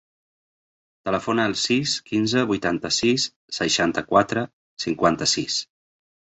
Telefona 1.09 1.45
al 1.49 1.53
sis, 1.65 1.93
quinze, 2.09 2.43
vuitanta-sis, 2.53 3.27
seixanta-quatre, 3.61 4.47
cinquanta-sis. 4.89 5.63